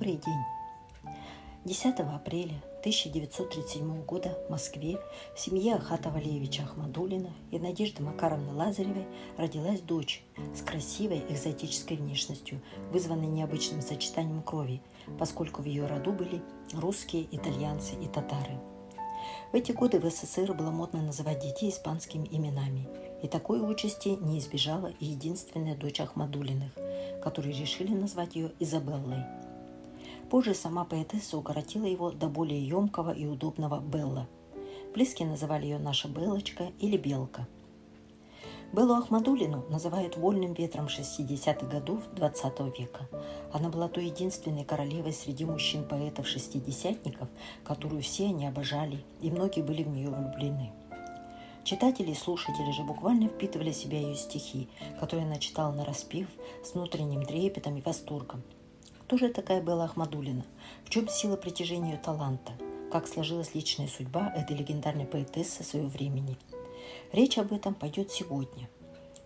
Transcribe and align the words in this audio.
Добрый 0.00 0.16
день! 0.16 1.12
10 1.66 2.00
апреля 2.00 2.54
1937 2.78 4.02
года 4.06 4.30
в 4.46 4.50
Москве 4.50 4.98
в 5.36 5.38
семье 5.38 5.74
Ахата 5.74 6.08
Валеевича 6.08 6.62
Ахмадулина 6.62 7.28
и 7.50 7.58
Надежды 7.58 8.02
Макаровны 8.02 8.54
Лазаревой 8.54 9.06
родилась 9.36 9.82
дочь 9.82 10.24
с 10.56 10.62
красивой 10.62 11.22
экзотической 11.28 11.98
внешностью, 11.98 12.62
вызванной 12.90 13.26
необычным 13.26 13.82
сочетанием 13.82 14.42
крови, 14.42 14.80
поскольку 15.18 15.60
в 15.60 15.66
ее 15.66 15.86
роду 15.86 16.12
были 16.12 16.40
русские, 16.72 17.26
итальянцы 17.30 17.94
и 17.96 18.08
татары. 18.08 18.58
В 19.52 19.54
эти 19.54 19.72
годы 19.72 20.00
в 20.00 20.10
СССР 20.10 20.54
было 20.54 20.70
модно 20.70 21.02
называть 21.02 21.42
детей 21.42 21.68
испанскими 21.68 22.26
именами, 22.30 22.88
и 23.22 23.28
такой 23.28 23.60
участи 23.60 24.16
не 24.22 24.38
избежала 24.38 24.86
и 24.98 25.04
единственная 25.04 25.76
дочь 25.76 26.00
Ахмадулиных, 26.00 26.72
которые 27.22 27.54
решили 27.54 27.92
назвать 27.92 28.34
ее 28.34 28.52
Изабеллой. 28.60 29.49
Позже 30.30 30.54
сама 30.54 30.84
поэтесса 30.84 31.36
укоротила 31.36 31.86
его 31.86 32.12
до 32.12 32.28
более 32.28 32.64
емкого 32.64 33.10
и 33.10 33.26
удобного 33.26 33.80
Белла. 33.80 34.28
Близкие 34.94 35.26
называли 35.26 35.64
ее 35.64 35.78
наша 35.78 36.06
Белочка 36.06 36.70
или 36.78 36.96
Белка. 36.96 37.48
Беллу 38.72 38.94
Ахмадулину 38.94 39.64
называют 39.68 40.16
вольным 40.16 40.54
ветром 40.54 40.86
60-х 40.86 41.66
годов 41.66 42.04
XX 42.14 42.78
века. 42.78 43.08
Она 43.52 43.70
была 43.70 43.88
той 43.88 44.04
единственной 44.04 44.64
королевой 44.64 45.12
среди 45.12 45.44
мужчин-поэтов-шестидесятников, 45.44 47.28
которую 47.64 48.00
все 48.00 48.26
они 48.26 48.46
обожали, 48.46 49.04
и 49.20 49.32
многие 49.32 49.62
были 49.62 49.82
в 49.82 49.88
нее 49.88 50.10
влюблены. 50.10 50.70
Читатели 51.64 52.12
и 52.12 52.14
слушатели 52.14 52.70
же 52.70 52.84
буквально 52.84 53.26
впитывали 53.26 53.72
в 53.72 53.76
себя 53.76 53.98
ее 53.98 54.14
стихи, 54.14 54.68
которые 55.00 55.26
она 55.26 55.38
читала 55.38 55.72
на 55.72 55.84
распев 55.84 56.28
с 56.64 56.74
внутренним 56.74 57.24
трепетом 57.24 57.76
и 57.76 57.82
восторгом. 57.82 58.44
Кто 59.10 59.18
же 59.18 59.28
такая 59.28 59.60
была 59.60 59.86
Ахмадулина? 59.86 60.44
В 60.84 60.88
чем 60.88 61.08
сила 61.08 61.34
притяжения 61.34 61.94
ее 61.94 61.98
таланта? 61.98 62.52
Как 62.92 63.08
сложилась 63.08 63.56
личная 63.56 63.88
судьба 63.88 64.32
этой 64.36 64.56
легендарной 64.56 65.04
поэтессы 65.04 65.64
своего 65.64 65.88
времени? 65.88 66.38
Речь 67.10 67.36
об 67.36 67.52
этом 67.52 67.74
пойдет 67.74 68.12
сегодня. 68.12 68.68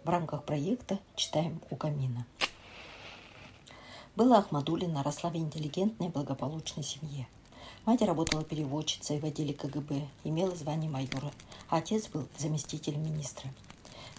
В 0.03 0.09
рамках 0.09 0.45
проекта 0.45 0.99
«Читаем 1.17 1.61
у 1.69 1.77
камина». 1.77 2.25
Была 4.17 4.39
Ахмадулина 4.39 5.03
росла 5.03 5.29
в 5.29 5.37
интеллигентной 5.37 6.09
благополучной 6.09 6.83
семье– 6.83 7.29
Мать 7.85 8.01
работала 8.01 8.43
переводчицей 8.43 9.21
в 9.21 9.25
отделе 9.25 9.53
КГБ, 9.53 10.09
имела 10.25 10.57
звание 10.57 10.89
майора, 10.89 11.31
а 11.69 11.77
отец 11.77 12.09
был 12.09 12.27
заместителем 12.39 13.03
министра. 13.05 13.51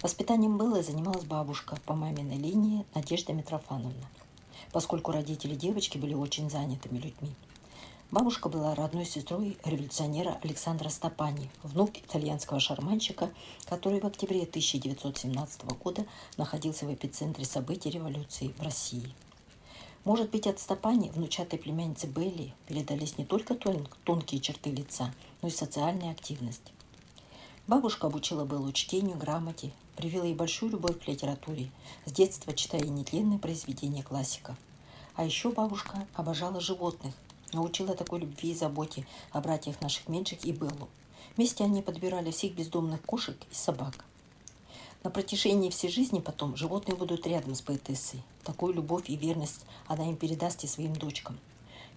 Воспитанием 0.04 0.60
Беллы 0.60 0.84
занималась 0.84 1.26
бабушка 1.26 1.76
по 1.88 1.96
маминой 1.96 2.38
линии 2.38 2.86
Надежда 2.94 3.34
Митрофановна, 3.34 4.06
поскольку 4.72 5.12
родители 5.12 5.56
девочки 5.56 5.98
были 5.98 6.14
очень 6.14 6.50
занятыми 6.50 6.98
людьми. 6.98 7.32
Бабушка 8.12 8.50
была 8.50 8.76
родной 8.76 9.06
сестрой 9.06 9.58
революционера 9.66 10.38
Александра 10.44 10.90
Стапани, 10.90 11.50
внук 11.64 11.98
итальянского 11.98 12.60
шарманщика, 12.60 13.32
который 13.66 14.00
в 14.00 14.06
октябре 14.06 14.44
1917 14.44 15.64
года 15.84 16.06
находился 16.38 16.86
в 16.86 16.94
эпицентре 16.94 17.46
событий 17.46 17.90
революции 17.90 18.54
в 18.58 18.62
России– 18.62 19.14
может 20.06 20.30
быть, 20.30 20.46
от 20.46 20.60
Стапани, 20.60 21.10
внучатой 21.10 21.58
племянницы 21.58 22.06
Белли, 22.06 22.54
передались 22.68 23.18
не 23.18 23.26
только 23.26 23.56
тон, 23.56 23.88
тонкие 24.04 24.40
черты 24.40 24.70
лица, 24.70 25.12
но 25.42 25.48
и 25.48 25.52
социальная 25.52 26.12
активность. 26.12 26.62
Бабушка 27.68 28.08
обучила 28.08 28.46
Беллу 28.46 28.72
чтению, 28.72 29.18
грамоте, 29.18 29.72
привила 29.96 30.24
ей 30.26 30.36
большую 30.36 30.72
любовь 30.72 31.00
к 31.00 31.08
литературе, 31.08 31.72
с 32.06 32.12
детства 32.12 32.54
читая 32.54 32.84
нетленные 32.84 33.40
произведения 33.40 34.04
классиков. 34.04 34.56
А 35.16 35.26
еще 35.26 35.52
бабушка 35.52 36.08
обожала 36.14 36.62
животных, 36.62 37.16
научила 37.54 37.96
такой 37.96 38.20
любви 38.20 38.52
и 38.52 38.56
заботе 38.56 39.08
о 39.32 39.42
братьях 39.42 39.82
наших 39.82 40.08
меньших 40.08 40.46
и 40.46 40.52
Беллу. 40.52 40.90
Вместе 41.36 41.64
они 41.64 41.82
подбирали 41.82 42.32
всех 42.32 42.54
бездомных 42.54 43.02
кошек 43.02 43.38
и 43.52 43.56
собак– 43.56 44.06
на 45.06 45.12
протяжении 45.12 45.70
всей 45.70 45.92
жизни 45.92 46.20
потом 46.20 46.56
животные 46.58 46.96
будут 46.96 47.28
рядом 47.28 47.54
с 47.54 47.62
поэтессой. 47.62 48.24
Такую 48.44 48.74
любовь 48.74 49.08
и 49.08 49.16
верность 49.16 49.64
она 49.86 50.10
им 50.10 50.16
передаст 50.16 50.64
и 50.64 50.68
своим 50.68 50.96
дочкам. 50.96 51.38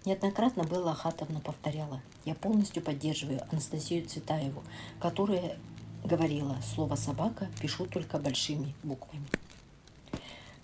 Неоднократно 0.04 0.62
Белла 0.62 0.92
Ахатовна 0.92 1.41
повторяла 1.41 2.00
«Я 2.25 2.34
полностью 2.34 2.82
поддерживаю 2.82 3.42
Анастасию 3.50 4.06
Цветаеву, 4.06 4.62
которая 5.00 5.59
говорила, 6.04 6.56
слово 6.75 6.94
«собака» 6.94 7.48
пишу 7.60 7.86
только 7.86 8.19
большими 8.19 8.75
буквами». 8.84 9.26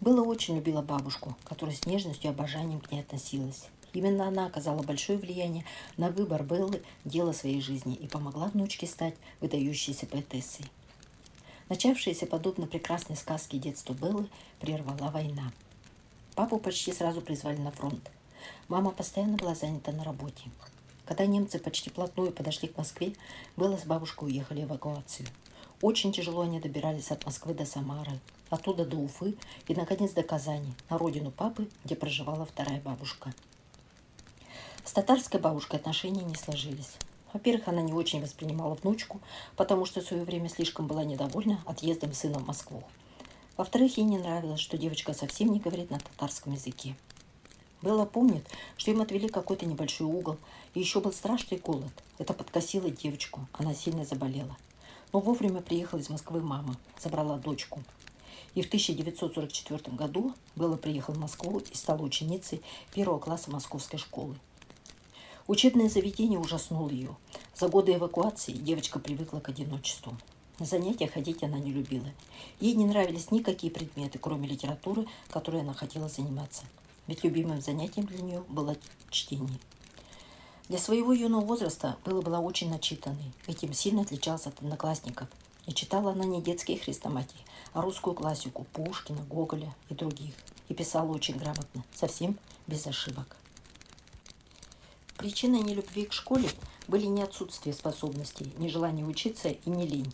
Белла 0.01 0.23
очень 0.23 0.57
любила 0.57 0.83
бабушку, 0.83 1.37
которая 1.45 1.75
с 1.75 1.85
нежностью 1.85 2.31
и 2.31 2.35
обожанием 2.35 2.81
к 2.81 2.93
ней 2.93 3.01
относилась. 3.01 3.69
Именно 3.93 4.29
она 4.29 4.47
оказала 4.47 4.83
большое 4.83 5.19
влияние 5.19 5.65
на 5.97 6.11
выбор 6.11 6.43
Беллы 6.45 6.83
дела 7.05 7.33
своей 7.33 7.61
жизни 7.61 7.95
и 7.95 8.07
помогла 8.07 8.49
внучке 8.49 8.87
стать 8.87 9.15
выдающейся 9.41 10.07
поэтессой. 10.07 10.67
Начавшаяся 11.69 12.27
подобно 12.27 12.67
прекрасной 12.67 13.17
сказке 13.17 13.59
детства 13.59 13.95
Беллы 13.95 14.29
прервала 14.61 15.11
война. 15.11 15.53
Папу 16.35 16.59
почти 16.59 16.93
сразу 16.93 17.21
призвали 17.21 17.57
на 17.57 17.71
фронт. 17.71 18.11
Мама 18.69 18.91
постоянно 18.91 19.37
была 19.37 19.55
занята 19.55 19.93
на 19.93 20.05
работе. 20.05 20.45
Когда 21.05 21.27
немцы 21.27 21.59
почти 21.59 21.91
плотную 21.91 22.33
подошли 22.33 22.69
к 22.69 22.79
Москве, 22.79 23.15
Белла 23.57 23.77
с 23.77 23.85
бабушкой 23.85 24.29
уехали 24.29 24.63
в 24.63 24.65
эвакуацию. 24.65 25.29
Очень 25.83 26.13
тяжело 26.13 26.43
они 26.43 26.61
добирались 26.61 27.11
от 27.11 27.27
Москвы 27.27 27.53
до 27.53 27.67
Самары, 27.67 28.19
оттуда 28.49 28.87
до 28.87 28.97
Уфы 28.97 29.37
и, 29.69 29.75
наконец, 29.75 30.13
до 30.13 30.23
Казани, 30.23 30.73
на 30.89 30.97
родину 30.97 31.31
папы, 31.31 31.69
где 31.85 31.95
проживала 31.95 32.47
вторая 32.47 32.81
бабушка. 32.81 33.35
С 34.85 34.93
татарской 34.93 35.41
бабушкой 35.41 35.81
отношения 35.81 36.23
не 36.23 36.35
сложились. 36.35 36.97
Во-первых, 37.35 37.69
она 37.69 37.83
не 37.83 37.93
очень 37.93 38.23
воспринимала 38.23 38.75
внучку, 38.75 39.21
потому 39.57 39.87
что 39.87 40.01
в 40.01 40.05
свое 40.05 40.25
время 40.25 40.49
слишком 40.49 40.87
была 40.87 41.05
недовольна 41.05 41.61
отъездом 41.67 42.13
сына 42.13 42.39
в 42.39 42.47
Москву. 42.47 42.85
Во-вторых, 43.57 43.97
ей 43.99 44.05
не 44.05 44.19
нравилось, 44.19 44.61
что 44.61 44.79
девочка 44.79 45.13
совсем 45.15 45.53
не 45.53 45.59
говорит 45.59 45.91
на 45.91 45.99
татарском 45.99 46.53
языке. 46.53 46.97
Белла 47.85 48.07
помнит, 48.07 48.49
что 48.79 48.91
им 48.91 49.03
отвели 49.03 49.29
какой-то 49.29 49.67
небольшой 49.67 50.07
угол, 50.07 50.39
и 50.73 50.81
еще 50.81 51.01
был 51.01 51.13
страшный 51.13 51.59
голод. 51.59 51.93
Это 52.17 52.33
подкосило 52.33 52.89
девочку, 52.89 53.47
она 53.53 53.75
сильно 53.75 54.07
заболела. 54.07 54.57
Но 55.13 55.21
вовремя 55.21 55.61
приехала 55.61 56.01
из 56.01 56.09
Москвы 56.09 56.41
мама, 56.41 56.77
забрала 56.99 57.37
дочку. 57.37 57.83
И 58.55 58.63
в 58.63 58.69
1944 58.69 59.95
году 59.97 60.33
Белла 60.57 60.77
приехала 60.77 61.15
в 61.15 61.19
Москву 61.19 61.59
и 61.59 61.77
стала 61.77 62.01
ученицей 62.01 62.63
первого 62.95 63.19
класса 63.19 63.51
московской 63.51 63.99
школы. 63.99 64.35
Учебное 65.47 65.91
заведение 65.91 66.39
ужаснуло 66.39 66.89
ее. 66.89 67.15
За 67.55 67.69
годы 67.69 67.93
эвакуации 67.93 68.53
девочка 68.53 68.99
привыкла 68.99 69.41
к 69.41 69.51
одиночеству. 69.51 70.17
На 70.59 70.65
занятия 70.65 71.07
ходить 71.07 71.43
она 71.43 71.59
не 71.59 71.71
любила. 71.71 72.09
Ей 72.61 72.75
не 72.75 72.87
нравились 72.87 73.31
никакие 73.31 73.71
предметы, 73.71 74.19
кроме 74.19 74.49
литературы, 74.49 75.07
которой 75.29 75.61
она 75.61 75.75
хотела 75.75 76.09
заниматься. 76.09 76.63
Ведь 77.07 77.25
любимым 77.25 77.61
занятием 77.61 78.07
для 78.07 78.23
нее 78.23 78.45
было 78.49 78.77
чтение. 79.11 79.59
Для 80.69 80.79
своего 80.79 81.13
юного 81.13 81.45
возраста 81.45 81.99
Белла 82.07 82.23
была 82.23 82.41
очень 82.41 82.71
начитанной, 82.71 83.33
этим 83.47 83.75
сильно 83.75 84.03
отличалась 84.03 84.47
от 84.47 84.59
одноклассников. 84.61 85.29
И 85.67 85.73
читала 85.73 86.13
она 86.13 86.25
не 86.25 86.43
детские 86.43 86.79
хрестоматии, 86.79 87.45
а 87.73 87.81
русскую 87.81 88.15
классику 88.15 88.67
Пушкина, 88.73 89.23
Гоголя 89.25 89.75
и 89.89 89.95
других. 89.95 90.35
И 90.69 90.75
писала 90.75 91.11
очень 91.13 91.37
грамотно, 91.37 91.85
совсем 91.95 92.39
без 92.67 92.87
ошибок. 92.87 93.37
Причиной 95.17 95.61
нелюбви 95.61 96.07
к 96.07 96.13
школе 96.13 96.49
были 96.89 97.07
не 97.07 97.23
отсутствие 97.23 97.75
способностей, 97.75 98.53
не 98.59 98.69
желание 98.69 99.07
учиться 99.07 99.49
и 99.49 99.71
не 99.71 99.87
лень. 99.87 100.13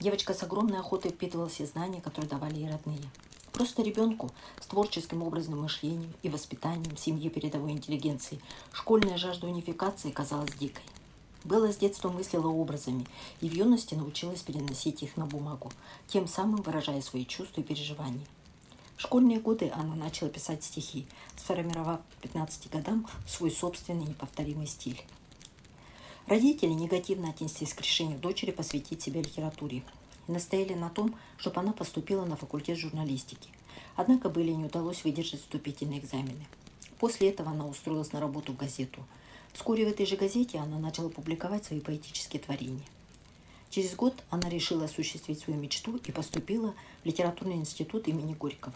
Девочка 0.00 0.34
с 0.34 0.42
огромной 0.42 0.78
охотой 0.78 1.10
впитывала 1.10 1.48
все 1.48 1.66
знания, 1.66 2.00
которые 2.00 2.28
давали 2.28 2.56
ей 2.56 2.70
родные. 2.70 3.10
Просто 3.52 3.82
ребенку 3.82 4.30
с 4.60 4.66
творческим 4.66 5.22
образным 5.22 5.62
мышлением 5.62 6.12
и 6.22 6.28
воспитанием 6.28 6.96
в 6.96 7.00
семье 7.00 7.30
передовой 7.30 7.72
интеллигенции 7.72 8.40
школьная 8.72 9.18
жажда 9.18 9.46
унификации 9.46 10.10
казалась 10.10 10.54
дикой. 10.54 10.84
Белла 11.44 11.72
с 11.72 11.76
детства 11.76 12.08
мыслила 12.08 12.48
образами 12.48 13.06
и 13.40 13.48
в 13.48 13.52
юности 13.52 13.94
научилась 13.94 14.42
переносить 14.42 15.02
их 15.02 15.16
на 15.16 15.26
бумагу, 15.26 15.70
тем 16.06 16.26
самым 16.26 16.62
выражая 16.62 17.02
свои 17.02 17.26
чувства 17.26 17.60
и 17.60 17.64
переживания– 17.64 18.26
в 19.02 19.04
школьные 19.04 19.40
годы 19.40 19.68
она 19.74 19.96
начала 19.96 20.30
писать 20.30 20.62
стихи, 20.62 21.06
сформировав 21.36 22.00
к 22.02 22.22
15 22.22 22.70
годам 22.70 23.04
свой 23.26 23.50
собственный 23.50 24.04
неповторимый 24.04 24.68
стиль. 24.68 25.02
Родители 26.28 26.70
негативно 26.70 27.30
отнеслись 27.30 27.74
к 27.74 27.80
решению 27.80 28.20
дочери 28.20 28.52
посвятить 28.52 29.02
себя 29.02 29.20
литературе 29.20 29.82
и 30.28 30.32
настояли 30.32 30.74
на 30.74 30.90
том, 30.90 31.14
чтобы 31.36 31.60
она 31.60 31.72
поступила 31.72 32.24
на 32.24 32.36
факультет 32.36 32.78
журналистики. 32.78 33.50
Однако 33.96 34.28
Белле 34.28 34.54
не 34.54 34.64
удалось 34.64 35.04
выдержать 35.04 35.40
вступительные 35.40 36.00
экзамены. 36.00 36.46
После 36.98 37.30
этого 37.30 37.50
она 37.50 37.66
устроилась 37.66 38.12
на 38.12 38.20
работу 38.20 38.52
в 38.52 38.56
газету. 38.56 39.02
Вскоре 39.52 39.84
в 39.84 39.88
этой 39.88 40.06
же 40.06 40.16
газете 40.16 40.58
она 40.58 40.78
начала 40.78 41.08
публиковать 41.08 41.64
свои 41.64 41.80
поэтические 41.80 42.40
творения– 42.40 42.84
Через 43.72 43.94
год 43.94 44.22
она 44.28 44.50
решила 44.50 44.84
осуществить 44.84 45.40
свою 45.40 45.58
мечту 45.58 45.98
и 46.04 46.12
поступила 46.12 46.74
в 47.02 47.06
литературный 47.06 47.56
институт 47.56 48.06
имени 48.06 48.34
Горького. 48.34 48.74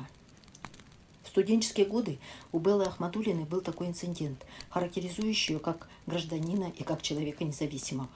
студенческие 1.23 1.85
годы 1.85 2.19
у 2.51 2.59
Беллы 2.59 2.87
Ахмадулиной 2.87 3.45
был 3.45 3.61
такой 3.61 3.89
инцидент, 3.89 4.47
характеризующий 4.71 5.53
ее 5.53 5.61
как 5.61 5.87
гражданина 6.07 6.73
и 6.79 6.83
как 6.83 7.03
человека 7.03 7.45
независимого. 7.45 8.09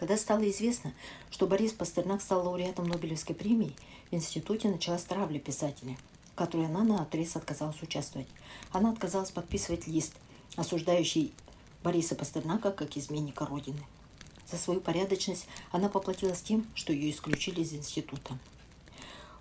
Когда 0.00 0.16
стало 0.16 0.48
известно, 0.48 0.94
что 1.30 1.46
Борис 1.46 1.72
Пастернак 1.72 2.22
стал 2.22 2.46
лауреатом 2.46 2.88
Нобелевской 2.88 3.34
премии, 3.34 3.76
в 4.10 4.14
институте 4.14 4.70
началась 4.70 5.02
травля 5.02 5.38
писателя, 5.38 5.94
в 6.32 6.36
которой 6.36 6.64
она 6.68 6.82
на 6.82 7.02
отрез 7.02 7.36
отказалась 7.36 7.82
участвовать. 7.82 8.26
Она 8.72 8.92
отказалась 8.92 9.30
подписывать 9.30 9.86
лист, 9.86 10.14
осуждающий 10.56 11.34
Бориса 11.84 12.14
Пастернака 12.14 12.70
как 12.70 12.96
изменника 12.96 13.44
Родины. 13.44 13.84
За 14.50 14.56
свою 14.56 14.80
порядочность 14.80 15.46
она 15.70 15.90
поплатилась 15.90 16.40
тем, 16.40 16.66
что 16.74 16.94
ее 16.94 17.10
исключили 17.10 17.60
из 17.60 17.74
института. 17.74 18.38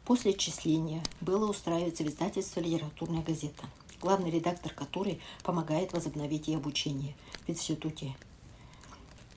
После 0.03 0.31
отчисления 0.31 1.01
было 1.21 1.49
устраивается 1.49 2.03
в 2.03 2.07
издательство 2.07 2.59
«Литературная 2.59 3.23
газета», 3.23 3.63
главный 4.01 4.29
редактор 4.29 4.73
которой 4.73 5.21
помогает 5.41 5.93
возобновить 5.93 6.49
ей 6.49 6.57
обучение 6.57 7.15
в 7.47 7.49
институте. 7.49 8.13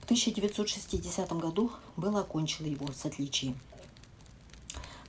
В 0.03 0.05
1960 0.05 1.33
году 1.35 1.71
было 1.97 2.21
окончила 2.23 2.67
его 2.67 2.89
с 2.93 3.07
отличием. 3.07 3.57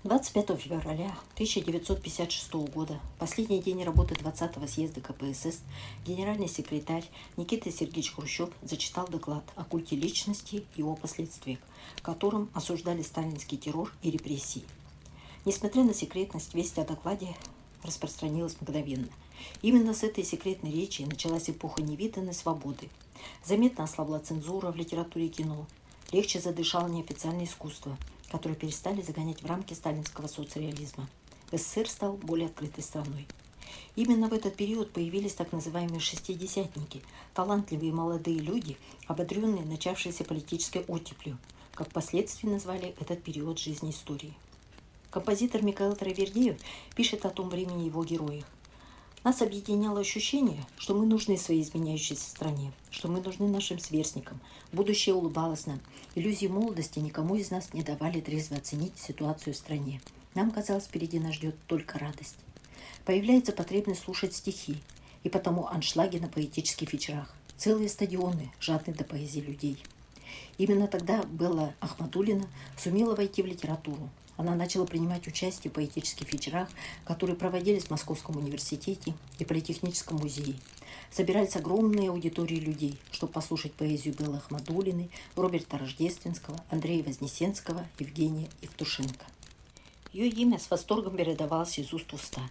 25 0.03 0.59
февраля 0.59 1.17
1956 1.33 2.53
года, 2.71 2.99
последний 3.17 3.59
день 3.59 3.83
работы 3.83 4.13
20-го 4.13 4.67
съезда 4.67 5.01
КПСС, 5.01 5.61
генеральный 6.05 6.47
секретарь 6.47 7.09
Никита 7.37 7.71
Сергеевич 7.71 8.13
Хрущев 8.13 8.51
зачитал 8.61 9.07
доклад 9.07 9.43
о 9.55 9.63
культе 9.63 9.95
личности 9.95 10.57
и 10.57 10.79
его 10.79 10.95
последствиях, 10.95 11.57
в 11.95 12.03
котором 12.03 12.51
осуждали 12.53 13.01
сталинский 13.01 13.57
террор 13.57 13.91
и 14.03 14.11
репрессии. 14.11 14.63
Несмотря 15.43 15.83
на 15.83 15.95
секретность, 15.95 16.53
весть 16.53 16.77
о 16.77 16.85
докладе 16.85 17.35
распространилась 17.81 18.57
мгновенно. 18.61 19.09
Именно 19.63 19.95
с 19.95 20.03
этой 20.03 20.23
секретной 20.23 20.71
речи 20.71 21.01
началась 21.01 21.49
эпоха 21.49 21.81
невиданной 21.81 22.35
свободы. 22.35 22.89
Заметно 23.43 23.83
ослабла 23.83 24.19
цензура 24.19 24.71
в 24.71 24.75
литературе 24.75 25.27
и 25.27 25.29
кино. 25.29 25.67
Легче 26.11 26.39
задышало 26.39 26.87
неофициальное 26.87 27.45
искусство, 27.45 27.97
которое 28.31 28.55
перестали 28.55 29.01
загонять 29.01 29.41
в 29.41 29.45
рамки 29.45 29.73
сталинского 29.73 30.27
соцреализма. 30.27 31.09
СССР 31.51 31.87
стал 31.87 32.13
более 32.13 32.47
открытой 32.47 32.83
страной. 32.83 33.27
Именно 33.95 34.27
в 34.27 34.33
этот 34.33 34.55
период 34.55 34.91
появились 34.91 35.33
так 35.33 35.51
называемые 35.51 35.99
«шестидесятники»– 35.99 37.01
талантливые 37.33 37.93
молодые 37.93 38.39
люди, 38.39 38.77
ободренные 39.07 39.63
начавшейся 39.63 40.23
политической 40.23 40.83
оттеплью, 40.87 41.37
как 41.73 41.89
впоследствии 41.89 42.47
назвали 42.47 42.95
этот 42.99 43.23
период 43.23 43.59
жизни 43.59 43.91
истории. 43.91 44.33
Композитор 45.11 45.63
Михаил 45.63 45.95
Травердеев 45.95 46.59
пишет 46.95 47.25
о 47.25 47.29
том 47.29 47.49
времени 47.49 47.85
его 47.85 48.03
героях. 48.03 48.45
Нас 49.23 49.41
объединяло 49.41 50.01
ощущение, 50.01 50.65
что 50.77 50.93
мы 50.93 51.05
нужны 51.05 51.37
своей 51.37 51.61
изменяющейся 51.61 52.29
стране, 52.29 52.73
что 52.91 53.07
мы 53.07 53.21
нужны 53.21 53.47
нашим 53.47 53.79
сверстникам. 53.79 54.41
Будущее 54.73 55.15
улыбалось 55.15 55.65
нам. 55.65 55.79
Иллюзии 56.13 56.47
молодости 56.47 56.99
никому 56.99 57.35
из 57.35 57.49
нас 57.49 57.73
не 57.73 57.83
давали 57.83 58.19
трезво 58.19 58.57
оценить 58.57 58.97
ситуацию 58.97 59.53
в 59.53 59.57
стране. 59.57 60.01
Нам 60.35 60.51
казалось, 60.51 60.83
впереди 60.83 61.19
нас 61.19 61.35
ждет 61.35 61.55
только 61.67 61.99
радость. 61.99 62.35
Появляется 63.05 63.53
потребность 63.53 64.01
слушать 64.01 64.35
стихи, 64.35 64.83
и 65.23 65.29
потому 65.29 65.67
аншлаги 65.67 66.17
на 66.17 66.27
поэтических 66.27 66.91
вечерах. 66.91 67.33
Целые 67.55 67.87
стадионы, 67.87 68.51
жадные 68.59 68.93
до 68.93 69.05
поэзии 69.05 69.39
людей. 69.39 69.81
Именно 70.57 70.87
тогда 70.87 71.23
Белла 71.23 71.73
Ахматулина 71.79 72.45
сумела 72.77 73.15
войти 73.15 73.41
в 73.41 73.45
литературу, 73.45 74.09
она 74.37 74.55
начала 74.55 74.85
принимать 74.85 75.27
участие 75.27 75.71
в 75.71 75.75
поэтических 75.75 76.31
вечерах, 76.33 76.69
которые 77.05 77.35
проводились 77.35 77.85
в 77.85 77.91
Московском 77.91 78.37
университете 78.37 79.13
и 79.39 79.45
Политехническом 79.45 80.17
музее. 80.17 80.55
Собирались 81.11 81.55
огромные 81.55 82.09
аудитории 82.09 82.55
людей, 82.55 82.97
чтобы 83.11 83.33
послушать 83.33 83.73
поэзию 83.73 84.15
Беллы 84.15 84.37
Ахмадулиной, 84.37 85.11
Роберта 85.35 85.77
Рождественского, 85.77 86.63
Андрея 86.71 87.03
Вознесенского, 87.03 87.85
Евгения 87.99 88.49
Евтушенко. 88.61 89.25
Ее 90.11 90.29
имя 90.29 90.59
с 90.59 90.69
восторгом 90.69 91.15
передавалось 91.17 91.77
из 91.79 91.93
уст 91.93 92.11
в 92.11 92.15
уста. 92.15 92.41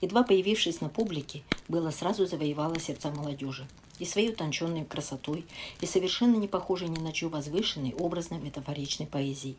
Едва 0.00 0.22
появившись 0.22 0.80
на 0.80 0.88
публике, 0.88 1.42
Белла 1.68 1.90
сразу 1.90 2.26
завоевала 2.26 2.78
сердца 2.78 3.10
молодежи 3.10 3.66
и 3.98 4.04
своей 4.04 4.30
утонченной 4.30 4.84
красотой, 4.84 5.46
и 5.80 5.86
совершенно 5.86 6.36
не 6.36 6.48
похожей 6.48 6.88
ни 6.88 6.98
на 6.98 7.12
чью 7.12 7.28
возвышенной, 7.28 7.94
образно-метафоричной 7.94 9.06
поэзией. 9.06 9.56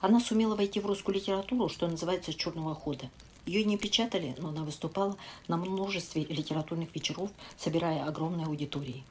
Она 0.00 0.20
сумела 0.20 0.54
войти 0.54 0.80
в 0.80 0.86
русскую 0.86 1.14
литературу, 1.14 1.68
что 1.68 1.88
называется, 1.88 2.34
черного 2.34 2.74
хода. 2.74 3.10
Ее 3.46 3.64
не 3.64 3.78
печатали, 3.78 4.34
но 4.38 4.48
она 4.48 4.64
выступала 4.64 5.16
на 5.46 5.56
множестве 5.56 6.24
литературных 6.24 6.94
вечеров, 6.94 7.30
собирая 7.56 8.04
огромные 8.04 8.46
аудитории. 8.46 9.04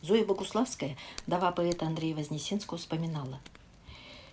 Зоя 0.00 0.24
Богуславская, 0.24 0.96
дава 1.26 1.50
поэта 1.50 1.86
Андрея 1.86 2.14
Вознесенского, 2.14 2.78
вспоминала. 2.78 3.40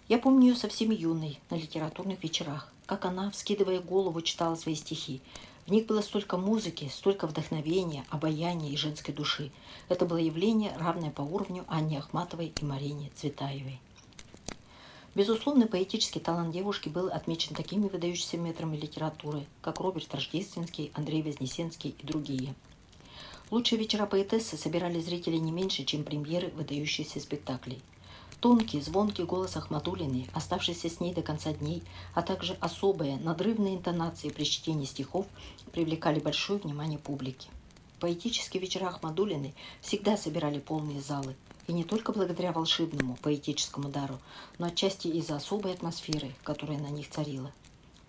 «Я 0.08 0.18
помню 0.20 0.50
ее 0.50 0.56
совсем 0.56 0.92
юной, 0.92 1.40
на 1.50 1.56
литературных 1.56 2.24
вечерах, 2.24 2.72
как 2.86 3.06
она, 3.06 3.32
вскидывая 3.32 3.80
голову, 3.80 4.22
читала 4.22 4.56
свои 4.56 4.76
стихи. 4.76 5.22
В 5.66 5.72
них 5.72 5.86
было 5.86 6.02
столько 6.02 6.38
музыки, 6.38 6.92
столько 6.94 7.28
вдохновения, 7.28 8.04
обаяния 8.10 8.70
и 8.70 8.76
женской 8.76 9.14
души. 9.14 9.52
Это 9.88 10.06
было 10.06 10.18
явление, 10.18 10.76
равное 10.78 11.12
по 11.12 11.22
уровню 11.22 11.64
Анне 11.68 12.00
Ахматовой 12.00 12.52
и 12.60 12.66
Марине 12.66 13.12
Цветаевой. 13.16 13.80
Безусловно, 15.14 15.68
поэтический 15.68 16.22
талант 16.22 16.54
девушки 16.54 16.88
был 16.88 17.08
отмечен 17.08 17.54
такими 17.54 17.90
выдающимися 17.90 18.38
метрами 18.38 18.78
литературы, 18.78 19.46
как 19.62 19.82
Роберт 19.82 20.14
Рождественский, 20.16 20.92
Андрей 20.94 21.22
Вознесенский 21.22 21.94
и 22.00 22.06
другие. 22.06 22.56
Лучшие 23.50 23.78
вечера 23.78 24.06
поэтессы 24.06 24.56
собирали 24.56 25.02
зрителей 25.02 25.40
не 25.40 25.52
меньше, 25.52 25.84
чем 25.84 26.06
премьеры 26.06 26.48
выдающихся 26.56 27.20
спектаклей. 27.20 27.82
Тонкий, 28.40 28.80
звонкий 28.80 29.24
голос 29.24 29.58
Ахматулиной, 29.58 30.30
оставшийся 30.34 30.90
с 30.90 31.02
ней 31.02 31.14
до 31.14 31.22
конца 31.22 31.52
дней, 31.52 31.84
а 32.16 32.22
также 32.22 32.54
особые, 32.62 33.18
надрывные 33.18 33.76
интонации 33.76 34.30
при 34.30 34.46
чтении 34.46 34.86
стихов 34.86 35.28
привлекали 35.74 36.22
большое 36.22 36.60
внимание 36.60 36.98
публики. 36.98 37.50
Поэтические 38.00 38.62
вечера 38.62 38.88
Ахмадулиной 38.88 39.54
всегда 39.82 40.16
собирали 40.16 40.60
полные 40.60 41.02
залы– 41.02 41.36
и 41.68 41.74
не 41.74 41.84
только 41.84 42.12
благодаря 42.12 42.52
волшебному 42.52 43.18
поэтическому 43.22 43.90
дару, 43.90 44.20
но 44.58 44.68
отчасти 44.68 45.08
из-за 45.08 45.36
особой 45.36 45.74
атмосферы, 45.74 46.36
которая 46.44 46.80
на 46.80 46.90
них 46.90 47.10
царила. 47.10 47.52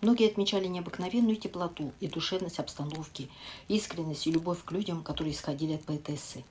Многие 0.01 0.27
отмечали 0.27 0.67
необыкновенную 0.67 1.37
теплоту 1.37 1.93
и 2.01 2.07
душевность 2.07 2.59
обстановки, 2.59 3.29
искренность 3.69 4.27
и 4.27 4.31
любовь 4.31 4.63
к 4.65 4.71
людям, 4.71 5.01
которые 5.01 5.33
исходили 5.33 5.75
от 5.75 5.83
поэтессы. 5.85 6.43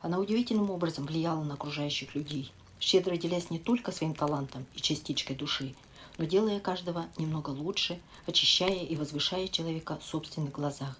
Она 0.00 0.18
удивительным 0.18 0.70
образом 0.70 1.06
влияла 1.06 1.42
на 1.42 1.54
окружающих 1.54 2.14
людей, 2.14 2.52
щедро 2.78 3.16
делясь 3.16 3.50
не 3.50 3.58
только 3.58 3.90
своим 3.90 4.14
талантом 4.14 4.64
и 4.74 4.80
частичкой 4.80 5.34
души, 5.34 5.74
но 6.18 6.24
делая 6.24 6.60
каждого 6.60 7.06
немного 7.18 7.50
лучше, 7.50 8.00
очищая 8.26 8.84
и 8.84 8.94
возвышая 8.94 9.48
человека 9.48 9.98
в 10.00 10.06
собственных 10.06 10.52
глазах. 10.52 10.96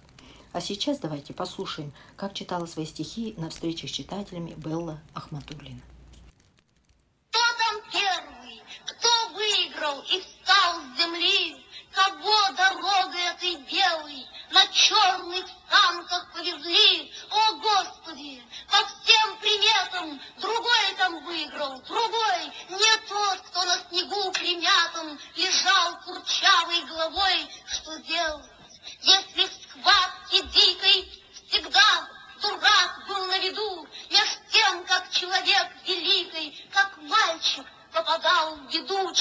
А 0.53 0.59
сейчас 0.59 0.99
давайте 0.99 1.33
послушаем, 1.33 1.93
как 2.17 2.33
читала 2.33 2.65
свои 2.65 2.85
стихи 2.85 3.33
на 3.37 3.49
встречах 3.49 3.89
с 3.89 3.93
читателями 3.93 4.53
Белла 4.57 4.99
Ахматуллина. 5.13 5.81
Кто 7.29 7.39
там 7.57 7.81
первый? 7.89 8.61
Кто 8.85 9.29
выиграл 9.33 10.01
и 10.01 10.19
встал 10.19 10.81
с 10.81 10.99
земли? 10.99 11.55
Кого 11.93 12.51
дорогой 12.57 13.21
этой 13.31 13.55
белой 13.63 14.25
на 14.51 14.67
черных 14.67 15.45
санках 15.69 16.33
повезли? 16.33 17.13
О, 17.29 17.53
Господи! 17.55 18.43
По 18.67 18.85
всем 18.87 19.37
приметам 19.39 20.19
другой 20.41 20.95
там 20.97 21.23
выиграл, 21.23 21.81
другой 21.83 22.51
не 22.69 23.07
тот, 23.07 23.39
кто 23.47 23.63
на 23.63 23.77
снегу 23.87 24.31
примятом 24.33 25.17
лежал 25.37 25.97
курчавой 26.03 26.83
головой. 26.87 27.47
Что 27.67 27.91
в 27.91 28.51
схватке 30.31 30.41
дикой 30.53 31.09
всегда 31.33 32.07
дурак 32.41 33.05
был 33.07 33.27
на 33.27 33.39
виду, 33.39 33.87
меж 34.09 34.39
тем, 34.51 34.83
как 34.85 35.09
человек 35.09 35.67
великий, 35.87 36.53
как 36.71 36.97
мальчик 37.03 37.65
попадал 37.93 38.57
в 38.57 38.73
беду. 38.73 39.13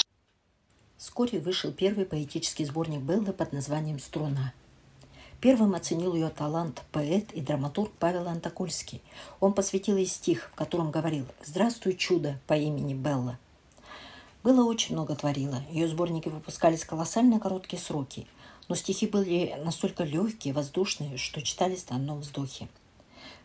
Вскоре 0.97 1.41
вышел 1.41 1.73
первый 1.73 2.07
поэтический 2.07 2.65
сборник 2.65 3.01
Беллы 3.01 3.33
под 3.33 3.53
названием 3.53 3.99
«Струна». 3.99 4.53
Первым 5.41 5.75
оценил 5.75 6.15
ее 6.15 6.29
талант 6.29 6.83
поэт 6.93 7.33
и 7.33 7.41
драматург 7.41 7.91
Павел 7.99 8.29
Антокольский. 8.29 9.03
Он 9.41 9.55
посвятил 9.55 9.97
ей 9.97 10.07
стих, 10.07 10.51
в 10.53 10.55
котором 10.55 10.91
говорил 10.91 11.27
«Здравствуй, 11.43 11.97
чудо 11.97 12.39
по 12.47 12.55
имени 12.55 12.93
Белла». 12.93 13.39
Было 14.43 14.65
очень 14.65 14.95
много 14.95 15.17
творила. 15.17 15.63
Ее 15.71 15.89
сборники 15.89 16.29
выпускались 16.29 16.85
колоссально 16.85 17.41
короткие 17.41 17.81
сроки– 17.81 18.27
но 18.71 18.77
стихи 18.77 19.09
были 19.09 19.57
настолько 19.65 20.05
легкие, 20.05 20.55
воздушные, 20.55 21.17
что 21.17 21.43
читались 21.43 21.91
на 21.91 21.97
одном 21.97 22.21
вздохе. 22.21 22.69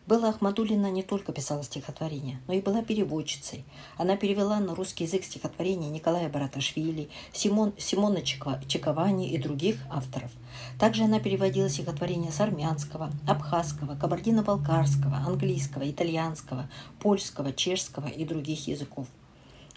Белла 0.06 0.28
Ахмадулина 0.28 0.88
не 0.88 1.02
только 1.02 1.32
писала 1.32 1.64
стихотворения, 1.64 2.40
но 2.46 2.54
и 2.54 2.60
была 2.60 2.80
переводчицей. 2.80 3.64
Она 3.96 4.16
перевела 4.16 4.60
на 4.60 4.76
русский 4.76 5.02
язык 5.02 5.24
стихотворения 5.24 5.90
Николая 5.90 6.28
Бараташвили, 6.28 7.08
Симон, 7.32 7.72
Симона 7.76 8.22
Чековани 8.22 9.28
и 9.28 9.36
других 9.36 9.78
авторов. 9.90 10.30
Также 10.78 11.02
она 11.02 11.18
переводила 11.18 11.68
стихотворения 11.68 12.30
с 12.30 12.40
армянского, 12.40 13.10
абхазского, 13.26 13.96
кабардино-балкарского, 13.96 15.16
английского, 15.26 15.90
итальянского, 15.90 16.70
польского, 17.00 17.52
чешского 17.52 18.06
и 18.06 18.24
других 18.24 18.68
языков. 18.68 19.08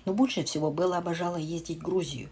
Но 0.06 0.14
больше 0.14 0.44
всего 0.44 0.70
Белла 0.70 0.98
обожала 0.98 1.38
ездить 1.38 1.80
в 1.80 1.84
Грузию. 1.84 2.30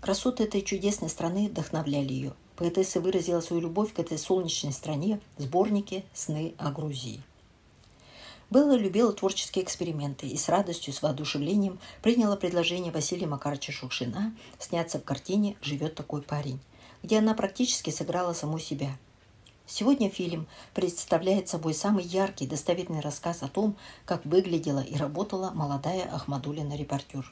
Красоты 0.00 0.44
этой 0.44 0.62
чудесной 0.62 1.10
страны 1.10 1.50
вдохновляли 1.50 2.10
ее. 2.10 2.32
Поэтесса 2.56 3.00
выразила 3.00 3.40
свою 3.40 3.62
любовь 3.62 3.92
к 3.92 3.98
этой 3.98 4.18
солнечной 4.18 4.72
стране 4.72 5.20
в 5.36 5.42
сборнике 5.42 6.04
«Сны 6.12 6.54
о 6.58 6.70
Грузии». 6.70 7.22
Белла 8.50 8.76
любила 8.76 9.12
творческие 9.12 9.64
эксперименты 9.64 10.28
и 10.28 10.36
с 10.36 10.48
радостью, 10.48 10.92
с 10.92 11.02
воодушевлением 11.02 11.80
приняла 12.02 12.36
предложение 12.36 12.92
Василия 12.92 13.26
Макаровича 13.26 13.72
Шукшина 13.72 14.34
сняться 14.58 15.00
в 15.00 15.04
картине 15.04 15.56
«Живет 15.60 15.96
такой 15.96 16.22
парень», 16.22 16.60
где 17.02 17.18
она 17.18 17.34
практически 17.34 17.90
сыграла 17.90 18.32
саму 18.32 18.60
себя. 18.60 18.96
Сегодня 19.66 20.10
фильм 20.10 20.46
представляет 20.74 21.48
собой 21.48 21.74
самый 21.74 22.04
яркий 22.04 22.46
достоверный 22.46 23.00
рассказ 23.00 23.42
о 23.42 23.48
том, 23.48 23.76
как 24.04 24.24
выглядела 24.26 24.80
и 24.80 24.94
работала 24.96 25.50
молодая 25.50 26.04
Ахмадулина-репортер. 26.14 27.24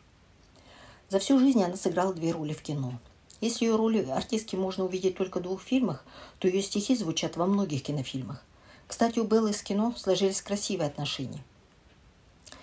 За 1.10 1.18
всю 1.18 1.38
жизнь 1.38 1.62
она 1.62 1.76
сыграла 1.76 2.14
две 2.14 2.32
роли 2.32 2.54
в 2.54 2.62
кино. 2.62 2.98
Если 3.42 3.64
ее 3.64 3.75
роли 3.75 4.08
артистки 4.08 4.54
можно 4.54 4.84
увидеть 4.84 5.16
только 5.16 5.40
в 5.40 5.42
двух 5.42 5.62
фильмах, 5.62 6.04
то 6.38 6.46
ее 6.46 6.62
стихи 6.62 6.94
звучат 6.94 7.37
во 7.37 7.46
многих 7.46 7.82
кинофильмах. 7.82 8.40
Кстати, 8.87 9.18
у 9.18 9.25
Беллы 9.25 9.52
с 9.52 9.62
кино 9.64 9.92
сложились 9.96 10.40
красивые 10.40 10.87
отношения. 10.87 11.42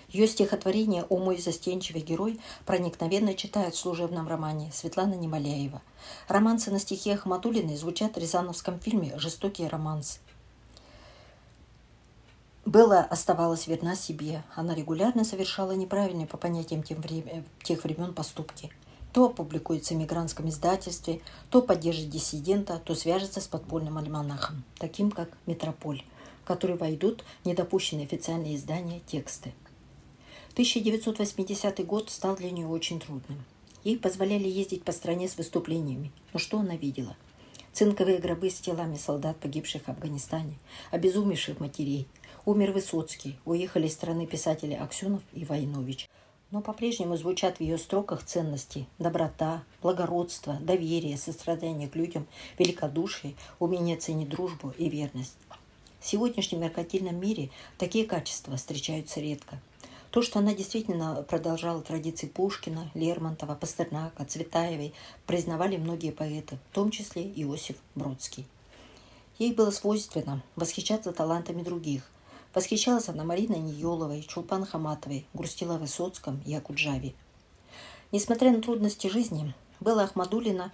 Ее 0.08 0.26
стихотворение 0.26 1.04
«О 1.10 1.18
мой 1.18 1.36
застенчивый 1.36 2.00
герой» 2.00 2.40
проникновенно 2.64 3.34
читают 3.34 3.74
в 3.74 3.78
служебном 3.78 4.26
романе 4.26 4.70
Светлана 4.72 5.14
Немоляева. 5.14 5.82
Романсы 6.28 6.70
на 6.70 6.78
стихи 6.78 7.10
Ахматулиной 7.10 7.76
звучат 7.76 8.16
в 8.16 8.18
Рязановском 8.18 8.80
фильме 8.80 9.12
«Жестокий 9.18 9.68
романс». 9.68 10.18
Белла 12.64 13.00
оставалась 13.00 13.66
верна 13.66 13.96
себе. 13.96 14.44
Она 14.54 14.74
регулярно 14.74 15.24
совершала 15.24 15.72
неправильные 15.72 16.26
по 16.26 16.38
понятиям 16.38 16.82
тем 16.82 17.02
время, 17.02 17.44
тех 17.62 17.84
времен 17.84 18.14
поступки. 18.14 18.72
То 19.12 19.26
опубликуется 19.26 19.94
в 19.94 19.96
мигрантском 19.96 20.48
издательстве, 20.48 21.20
то 21.50 21.62
поддержит 21.62 22.10
диссидента, 22.10 22.80
то 22.84 22.94
свяжется 22.94 23.40
с 23.40 23.48
подпольным 23.48 23.98
альманахом, 23.98 24.64
таким 24.78 25.10
как 25.10 25.30
«Метрополь» 25.46 26.04
которые 26.50 26.76
войдут 26.76 27.22
в 27.44 27.46
недопущенные 27.46 28.06
официальные 28.06 28.56
издания 28.56 29.00
тексты. 29.06 29.52
1980 30.54 31.86
год 31.86 32.10
стал 32.10 32.34
для 32.34 32.50
нее 32.50 32.66
очень 32.66 32.98
трудным. 32.98 33.44
Ей 33.84 33.96
позволяли 33.96 34.48
ездить 34.48 34.82
по 34.82 34.90
стране 34.90 35.28
с 35.28 35.36
выступлениями. 35.36 36.10
Но 36.32 36.40
что 36.40 36.58
она 36.58 36.74
видела? 36.74 37.16
Цинковые 37.72 38.18
гробы 38.18 38.50
с 38.50 38.58
телами 38.58 38.96
солдат, 38.96 39.38
погибших 39.38 39.82
в 39.84 39.88
Афганистане, 39.90 40.58
обезумевших 40.90 41.60
матерей. 41.60 42.08
Умер 42.44 42.72
Высоцкий, 42.72 43.38
уехали 43.44 43.86
из 43.86 43.92
страны 43.92 44.26
писатели 44.26 44.74
Аксенов 44.74 45.22
и 45.32 45.44
Войнович. 45.44 46.08
Но 46.50 46.62
по-прежнему 46.62 47.16
звучат 47.16 47.58
в 47.58 47.60
ее 47.60 47.78
строках 47.78 48.24
ценности– 48.24 48.86
доброта, 48.98 49.62
благородство, 49.82 50.54
доверие, 50.60 51.16
сострадание 51.16 51.88
к 51.88 51.94
людям, 51.94 52.26
великодушие, 52.58 53.34
умение 53.60 53.96
ценить 53.96 54.28
дружбу 54.28 54.74
и 54.76 54.88
верность. 54.88 55.36
В 56.00 56.06
сегодняшнем 56.06 56.62
меркантильном 56.62 57.20
мире 57.20 57.50
такие 57.78 58.04
качества 58.04 58.56
встречаются 58.56 59.20
редко. 59.20 59.60
То, 60.10 60.22
что 60.22 60.40
она 60.40 60.52
действительно 60.54 61.22
продолжала 61.22 61.82
традиции 61.82 62.26
Пушкина, 62.26 62.90
Лермонтова, 62.94 63.54
Пастернака, 63.54 64.24
Цветаевой, 64.24 64.92
признавали 65.26 65.76
многие 65.76 66.10
поэты, 66.10 66.58
в 66.70 66.74
том 66.74 66.90
числе 66.90 67.22
Иосиф 67.22 67.76
Бродский. 67.94 68.44
Ей 69.38 69.52
было 69.52 69.70
свойственно 69.70 70.42
восхищаться 70.56 71.12
талантами 71.12 71.62
других. 71.62 72.10
Восхищалась 72.54 73.08
она 73.08 73.24
Мариной 73.24 73.58
Ниеловой, 73.58 74.22
Чулпан 74.22 74.64
Хаматовой, 74.64 75.26
грустила 75.34 75.78
Высоцком 75.78 76.40
и 76.44 76.54
Акуджаве. 76.54 77.14
Несмотря 78.12 78.50
на 78.50 78.60
трудности 78.60 79.06
жизни, 79.06 79.54
Белла 79.80 80.04
Ахмадулина 80.04 80.72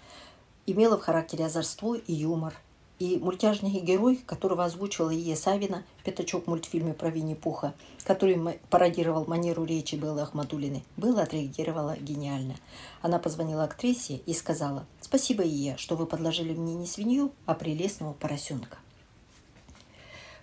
имела 0.66 0.96
в 0.98 1.02
характере 1.02 1.46
озорство 1.46 1.94
и 1.94 2.12
юмор– 2.12 2.54
и 2.98 3.18
мультяжный 3.18 3.70
герой, 3.80 4.16
которого 4.16 4.64
озвучивала 4.64 5.10
Ия 5.10 5.36
Савина, 5.36 5.84
пятачок 6.04 6.44
в 6.44 6.46
мультфильме 6.48 6.94
про 6.94 7.10
Винни-Пуха, 7.10 7.74
который 8.04 8.58
пародировал 8.70 9.26
манеру 9.26 9.64
речи 9.64 9.96
Беллы 9.96 10.22
Ахматуллиной, 10.22 10.84
Белла 10.96 11.22
отреагировала 11.22 11.96
гениально. 11.98 12.56
Она 13.02 13.18
позвонила 13.18 13.64
актрисе 13.64 14.16
и 14.16 14.32
сказала 14.32 14.86
«Спасибо, 15.00 15.42
Ия, 15.42 15.76
что 15.76 15.96
вы 15.96 16.06
подложили 16.06 16.54
мне 16.54 16.74
не 16.74 16.86
свинью, 16.86 17.32
а 17.44 17.54
прелестного 17.54 18.14
поросенка». 18.14 18.78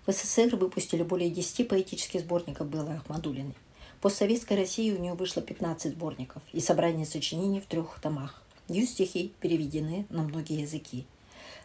В 0.05 0.11
СССР 0.11 0.57
выпустили 0.57 1.01
более 1.01 1.29
10 1.29 1.65
поэтических 1.69 2.19
сборников 2.19 2.67
Беллы 2.67 2.95
Ахмадулиной. 2.95 3.55
По 4.01 4.09
Советской 4.09 4.57
России 4.57 4.91
у 4.91 4.99
нее 4.99 5.13
вышло 5.13 5.41
15 5.41 5.93
сборников 5.93 6.43
и 6.51 6.59
собрание 6.59 7.05
сочинений 7.05 7.61
в 7.61 7.67
трех 7.67 7.97
томах. 8.01 8.43
Ее 8.67 8.85
стихи 8.85 9.31
переведены 9.39 10.05
на 10.09 10.23
многие 10.23 10.59
языки. 10.59 11.05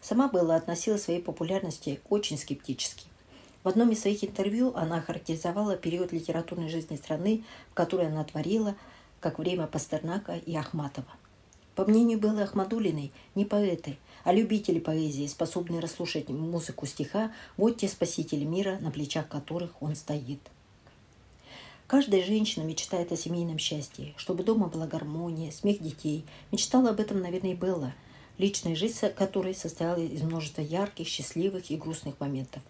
Сама 0.01 0.29
Белла 0.29 0.55
относилась 0.55 1.03
своей 1.03 1.21
популярности 1.21 2.01
очень 2.09 2.39
скептически. 2.39 3.07
В 3.65 3.69
одном 3.69 3.91
из 3.91 4.03
своих 4.03 4.23
интервью 4.23 4.73
она 4.77 5.01
характеризовала 5.01 5.77
период 5.77 6.13
литературной 6.13 6.69
жизни 6.69 6.95
страны, 6.95 7.43
в 7.73 7.75
которой 7.75 8.07
она 8.07 8.23
творила, 8.23 8.77
как 9.19 9.41
время 9.41 9.67
Пастернака 9.67 10.37
и 10.37 10.55
Ахматова. 10.55 11.09
По 11.79 11.85
мнению 11.85 12.19
Беллы 12.19 12.43
Ахмадулиной, 12.43 13.13
не 13.37 13.45
поэты, 13.45 13.99
а 14.25 14.33
любители 14.33 14.81
поэзии, 14.81 15.29
способные 15.29 15.79
расслушать 15.79 16.29
музыку 16.29 16.87
стиха, 16.87 17.31
вот 17.57 17.77
те 17.77 17.87
спасители 17.87 18.43
мира, 18.45 18.79
на 18.81 18.91
плечах 18.91 19.29
которых 19.29 19.81
он 19.81 19.95
стоит. 19.95 20.41
Каждая 21.87 22.25
женщина 22.25 22.65
мечтает 22.65 23.13
о 23.13 23.17
семейном 23.17 23.59
счастье, 23.59 24.13
чтобы 24.17 24.43
дома 24.43 24.67
была 24.67 24.89
гармония, 24.89 25.53
смех 25.53 25.81
детей. 25.81 26.25
Мечтала 26.51 26.91
об 26.91 26.99
этом, 26.99 27.21
наверное, 27.21 27.53
и 27.53 27.55
Белла– 27.55 27.95
личная 28.39 28.75
жизнь 28.75 28.99
которой 29.15 29.55
состояла 29.55 30.01
из 30.01 30.23
множества 30.23 30.63
ярких, 30.63 31.07
счастливых 31.07 31.71
и 31.71 31.77
грустных 31.77 32.19
моментов. 32.19 32.65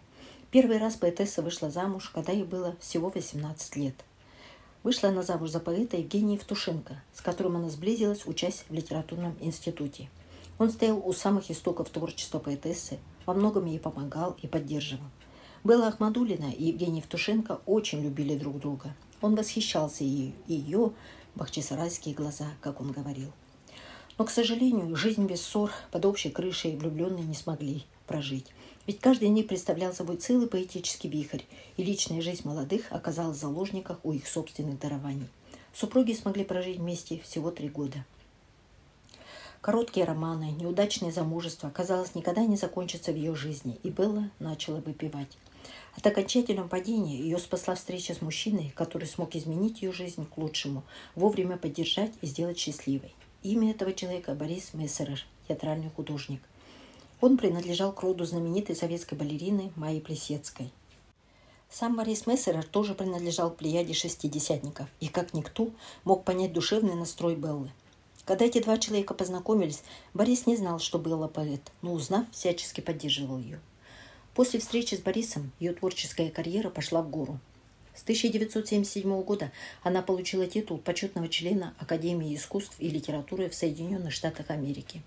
Первый 0.50 0.76
раз 0.76 0.96
поэтесса 0.96 1.40
вышла 1.40 1.70
замуж, 1.70 2.10
когда 2.14 2.32
ей 2.32 2.44
было 2.44 2.76
всего 2.78 3.08
18 3.08 3.76
лет. 3.76 3.94
Вышла 4.88 5.10
она 5.10 5.22
замуж 5.22 5.50
за 5.50 5.60
поэта 5.60 5.98
Евгения 5.98 6.36
Евтушенко, 6.36 7.02
с 7.12 7.20
которым 7.20 7.56
она 7.56 7.68
сблизилась, 7.68 8.24
учась 8.24 8.64
в 8.70 8.72
литературном 8.72 9.36
институте. 9.38 10.08
Он 10.58 10.70
стоял 10.70 11.06
у 11.06 11.12
самых 11.12 11.50
истоков 11.50 11.90
творчества 11.90 12.38
поэтессы, 12.38 12.98
во 13.26 13.34
многом 13.34 13.66
ей 13.66 13.78
помогал 13.78 14.38
и 14.40 14.46
поддерживал. 14.46 15.04
Белла 15.62 15.88
Ахмадулина 15.88 16.50
и 16.50 16.68
Евгений 16.68 17.00
Евтушенко 17.00 17.60
очень 17.66 18.02
любили 18.02 18.34
друг 18.38 18.60
друга. 18.60 18.94
Он 19.20 19.34
восхищался 19.34 20.04
ею 20.04 20.32
ее 20.46 20.92
бахчисарайские 21.34 22.14
глаза, 22.14 22.46
как 22.62 22.80
он 22.80 22.90
говорил. 22.90 23.30
Но, 24.16 24.24
к 24.24 24.30
сожалению, 24.30 24.96
жизнь 24.96 25.26
без 25.26 25.42
ссор 25.42 25.70
под 25.90 26.06
общей 26.06 26.30
крышей 26.30 26.78
влюбленные 26.78 27.26
не 27.26 27.34
смогли 27.34 27.84
прожить. 28.08 28.46
Ведь 28.88 28.98
каждый 28.98 29.28
них 29.28 29.46
представлял 29.46 29.94
собой 29.94 30.16
целый 30.16 30.48
поэтический 30.48 31.08
вихрь, 31.08 31.42
и 31.76 31.84
личная 31.84 32.22
жизнь 32.22 32.42
молодых 32.44 32.86
оказалась 32.90 33.36
в 33.36 33.40
заложниках 33.40 34.00
у 34.02 34.12
их 34.12 34.26
собственных 34.26 34.80
дарований. 34.80 35.28
Супруги 35.72 36.14
смогли 36.14 36.42
прожить 36.42 36.78
вместе 36.78 37.20
всего 37.20 37.52
три 37.52 37.68
года. 37.68 38.04
Короткие 39.60 40.06
романы, 40.06 40.52
неудачное 40.58 41.12
замужество, 41.12 41.68
казалось, 41.68 42.14
никогда 42.14 42.44
не 42.46 42.56
закончатся 42.56 43.12
в 43.12 43.16
ее 43.16 43.34
жизни, 43.34 43.78
и 43.82 43.90
Белла 43.90 44.30
начала 44.38 44.80
выпивать. 44.80 45.36
От 45.94 46.06
окончательного 46.06 46.68
падения 46.68 47.18
ее 47.18 47.38
спасла 47.38 47.74
встреча 47.74 48.14
с 48.14 48.22
мужчиной, 48.22 48.72
который 48.74 49.08
смог 49.08 49.34
изменить 49.34 49.82
ее 49.82 49.92
жизнь 49.92 50.26
к 50.26 50.38
лучшему, 50.38 50.84
вовремя 51.14 51.56
поддержать 51.56 52.12
и 52.22 52.26
сделать 52.26 52.58
счастливой. 52.58 53.14
Имя 53.42 53.72
этого 53.72 53.92
человека 53.92 54.34
Борис 54.34 54.74
Мессерер, 54.74 55.24
театральный 55.48 55.90
художник. 55.90 56.40
Он 57.20 57.36
принадлежал 57.36 57.92
к 57.92 58.02
роду 58.02 58.24
знаменитой 58.24 58.76
советской 58.76 59.14
балерины 59.14 59.72
Майи 59.74 59.98
Плесецкой. 59.98 60.70
Сам 61.68 61.96
Борис 61.96 62.26
Мессерер 62.26 62.64
тоже 62.64 62.94
принадлежал 62.94 63.50
к 63.50 63.56
плеяде 63.56 63.92
шестидесятников 63.92 64.88
и, 65.00 65.08
как 65.08 65.34
никто, 65.34 65.70
мог 66.04 66.24
понять 66.24 66.52
душевный 66.52 66.94
настрой 66.94 67.34
Беллы. 67.34 67.70
Когда 68.24 68.44
эти 68.44 68.62
два 68.62 68.78
человека 68.78 69.14
познакомились, 69.14 69.82
Борис 70.14 70.46
не 70.46 70.56
знал, 70.56 70.78
что 70.78 70.98
Белла 70.98 71.28
поэт, 71.28 71.72
но 71.82 71.92
узнав, 71.92 72.24
всячески 72.30 72.80
поддерживал 72.80 73.38
ее. 73.38 73.60
После 74.34 74.60
встречи 74.60 74.94
с 74.94 75.00
Борисом 75.00 75.50
ее 75.58 75.72
творческая 75.72 76.30
карьера 76.30 76.70
пошла 76.70 77.02
в 77.02 77.10
гору. 77.10 77.40
С 77.94 78.02
1977 78.02 79.22
года 79.22 79.50
она 79.82 80.02
получила 80.02 80.46
титул 80.46 80.78
почетного 80.78 81.28
члена 81.28 81.74
Академии 81.80 82.32
искусств 82.36 82.76
и 82.78 82.88
литературы 82.88 83.48
в 83.48 83.54
Соединенных 83.56 84.12
Штатах 84.12 84.50
Америки. 84.50 85.02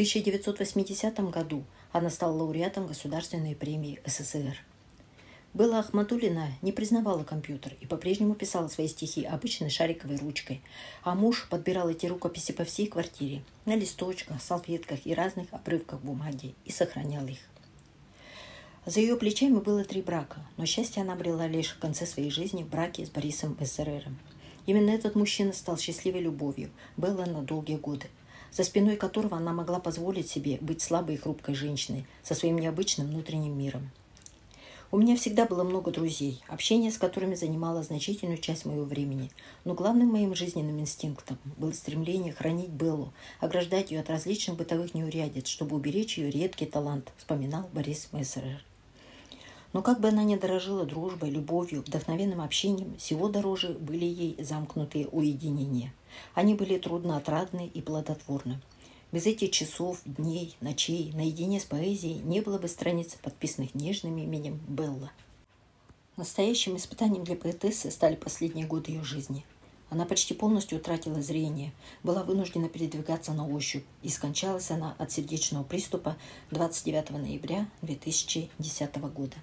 В 0.00 0.02
1980 0.02 1.30
году 1.30 1.62
она 1.92 2.08
стала 2.08 2.32
лауреатом 2.32 2.86
Государственной 2.86 3.54
премии 3.54 4.00
СССР. 4.06 4.56
Белла 5.52 5.80
Ахматулина 5.80 6.48
не 6.62 6.72
признавала 6.72 7.22
компьютер 7.22 7.74
и 7.82 7.86
по-прежнему 7.86 8.34
писала 8.34 8.68
свои 8.68 8.88
стихи 8.88 9.24
обычной 9.24 9.68
шариковой 9.68 10.16
ручкой, 10.16 10.62
а 11.02 11.14
муж 11.14 11.46
подбирал 11.50 11.90
эти 11.90 12.06
рукописи 12.06 12.52
по 12.52 12.64
всей 12.64 12.86
квартире, 12.86 13.42
на 13.66 13.76
листочках, 13.76 14.40
салфетках 14.40 15.04
и 15.04 15.12
разных 15.12 15.52
обрывках 15.52 16.00
бумаги 16.00 16.54
и 16.64 16.72
сохранял 16.72 17.26
их. 17.26 17.40
За 18.86 19.00
ее 19.00 19.16
плечами 19.16 19.58
было 19.58 19.84
три 19.84 20.00
брака, 20.00 20.40
но 20.56 20.64
счастье 20.64 21.02
она 21.02 21.12
обрела 21.12 21.46
лишь 21.46 21.72
в 21.72 21.78
конце 21.78 22.06
своей 22.06 22.30
жизни 22.30 22.62
в 22.62 22.70
браке 22.70 23.04
с 23.04 23.10
Борисом 23.10 23.54
Эссерером. 23.60 24.18
Именно 24.64 24.92
этот 24.92 25.14
мужчина 25.14 25.52
стал 25.52 25.76
счастливой 25.76 26.22
любовью 26.22 26.70
Белла 26.96 27.26
на 27.26 27.42
долгие 27.42 27.76
годы, 27.76 28.06
за 28.52 28.64
спиной 28.64 28.96
которого 28.96 29.36
она 29.36 29.52
могла 29.52 29.80
позволить 29.80 30.28
себе 30.28 30.58
быть 30.60 30.82
слабой 30.82 31.16
и 31.16 31.18
хрупкой 31.18 31.54
женщиной 31.54 32.06
со 32.22 32.34
своим 32.34 32.58
необычным 32.58 33.08
внутренним 33.08 33.58
миром. 33.58 33.90
У 34.92 34.98
меня 34.98 35.14
всегда 35.14 35.46
было 35.46 35.62
много 35.62 35.92
друзей, 35.92 36.42
общение 36.48 36.90
с 36.90 36.98
которыми 36.98 37.36
занимало 37.36 37.84
значительную 37.84 38.38
часть 38.38 38.64
моего 38.64 38.82
времени. 38.82 39.30
Но 39.64 39.74
главным 39.74 40.08
моим 40.08 40.34
жизненным 40.34 40.80
инстинктом 40.80 41.38
было 41.56 41.70
стремление 41.70 42.32
хранить 42.32 42.70
Беллу, 42.70 43.12
ограждать 43.38 43.92
ее 43.92 44.00
от 44.00 44.10
различных 44.10 44.56
бытовых 44.56 44.92
неурядиц, 44.92 45.46
чтобы 45.46 45.76
уберечь 45.76 46.18
ее 46.18 46.30
редкий 46.30 46.66
талант, 46.66 47.12
вспоминал 47.18 47.68
Борис 47.72 48.08
Мессерер. 48.10 48.64
Но 49.72 49.82
как 49.82 50.00
бы 50.00 50.08
она 50.08 50.24
ни 50.24 50.34
дорожила 50.34 50.84
дружбой, 50.84 51.30
любовью, 51.30 51.82
вдохновенным 51.82 52.40
общением, 52.40 52.96
всего 52.96 53.28
дороже 53.28 53.68
были 53.74 54.04
ей 54.04 54.36
замкнутые 54.42 55.06
уединения. 55.06 55.92
Они 56.34 56.54
были 56.54 56.76
трудноотрадны 56.78 57.70
и 57.72 57.80
плодотворны. 57.80 58.60
Без 59.12 59.26
этих 59.26 59.50
часов, 59.50 60.00
дней, 60.04 60.56
ночей, 60.60 61.12
наедине 61.14 61.60
с 61.60 61.64
поэзией 61.64 62.20
не 62.20 62.40
было 62.40 62.58
бы 62.58 62.68
страниц, 62.68 63.16
подписанных 63.22 63.74
нежным 63.74 64.18
именем 64.18 64.60
Белла. 64.68 65.10
Настоящим 66.16 66.76
испытанием 66.76 67.24
для 67.24 67.36
поэтессы 67.36 67.90
стали 67.90 68.14
последние 68.14 68.66
годы 68.66 68.92
ее 68.92 69.04
жизни. 69.04 69.44
Она 69.88 70.04
почти 70.04 70.34
полностью 70.34 70.78
утратила 70.78 71.20
зрение, 71.22 71.72
была 72.04 72.22
вынуждена 72.22 72.68
передвигаться 72.68 73.32
на 73.32 73.48
ощупь, 73.48 73.84
и 74.02 74.08
скончалась 74.08 74.70
она 74.70 74.94
от 74.98 75.10
сердечного 75.10 75.64
приступа 75.64 76.16
29 76.50 77.10
ноября 77.10 77.68
2010 77.82 78.96
года. 79.12 79.36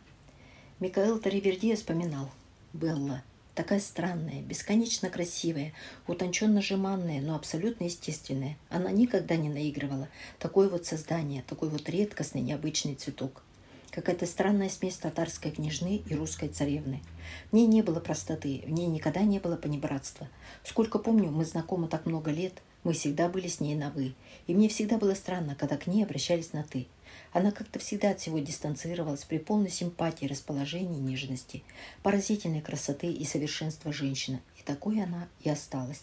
Микаэл 0.80 1.18
Таривердия 1.18 1.76
вспоминал 1.76 2.30
«Белла, 2.72 3.24
Такая 3.56 3.80
странная, 3.80 4.44
бесконечно 4.44 5.10
красивая, 5.10 5.74
утонченно 6.06 6.62
жеманная, 6.62 7.20
но 7.20 7.34
абсолютно 7.34 7.86
естественная. 7.86 8.60
Она 8.70 8.92
никогда 8.92 9.38
не 9.38 9.50
наигрывала. 9.50 10.08
Такое 10.38 10.70
вот 10.70 10.86
создание, 10.86 11.44
такой 11.48 11.70
вот 11.70 11.90
редкостный, 11.90 12.42
необычный 12.42 12.94
цветок. 12.94 13.42
Какая-то 13.90 14.28
странная 14.28 14.70
смесь 14.70 14.98
татарской 14.98 15.50
княжны 15.50 16.04
и 16.08 16.14
русской 16.14 16.50
царевны. 16.50 17.02
В 17.50 17.56
ней 17.56 17.66
не 17.66 17.82
было 17.82 18.00
простоты, 18.00 18.62
в 18.68 18.70
ней 18.70 18.86
никогда 18.86 19.24
не 19.24 19.40
было 19.40 19.56
понебратства. 19.56 20.28
Сколько 20.64 21.00
помню, 21.00 21.32
мы 21.32 21.44
знакомы 21.44 21.88
так 21.88 22.06
много 22.06 22.30
лет, 22.30 22.62
мы 22.84 22.94
всегда 22.94 23.30
были 23.30 23.48
с 23.48 23.60
ней 23.60 23.74
на 23.74 23.90
«вы». 23.90 24.14
И 24.46 24.54
мне 24.54 24.70
всегда 24.70 25.00
было 25.00 25.16
странно, 25.16 25.56
когда 25.56 25.78
к 25.78 25.88
ней 25.88 26.04
обращались 26.04 26.54
на 26.54 26.64
«ты». 26.64 26.86
Она 27.34 27.52
как-то 27.52 27.80
всегда 27.80 28.12
от 28.12 28.20
всего 28.20 28.40
дистанцировалась 28.40 29.24
при 29.24 29.38
полной 29.38 29.70
симпатии, 29.70 30.26
расположении, 30.26 31.00
нежности, 31.00 31.64
поразительной 32.04 32.62
красоты 32.62 33.12
и 33.12 33.26
совершенства 33.26 33.92
женщины. 33.94 34.42
И 34.60 34.64
такой 34.64 35.02
она 35.02 35.28
и 35.42 35.50
осталась. 35.50 36.02